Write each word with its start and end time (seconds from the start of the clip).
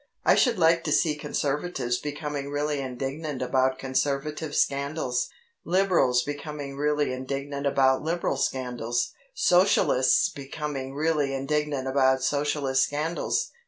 I 0.25 0.33
should 0.33 0.57
like 0.57 0.83
to 0.85 0.91
see 0.91 1.15
Conservatives 1.15 1.99
becoming 1.99 2.49
really 2.49 2.79
indignant 2.81 3.43
about 3.43 3.77
Conservative 3.77 4.55
scandals, 4.55 5.29
Liberals 5.63 6.23
becoming 6.23 6.75
really 6.75 7.13
indignant 7.13 7.67
about 7.67 8.01
Liberal 8.01 8.37
scandals, 8.37 9.13
Socialists 9.35 10.29
becoming 10.29 10.95
really 10.95 11.35
indignant 11.35 11.87
about 11.87 12.23
Socialist 12.23 12.81
scandals. 12.81 13.51